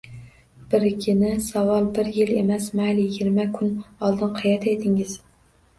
[0.71, 3.71] Birgina savol— bir yil emas, mayli, yigirma kun
[4.11, 5.17] oldin qayerda edingiz?